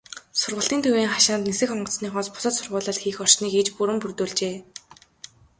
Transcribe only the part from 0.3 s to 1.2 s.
Сургалтын төвийн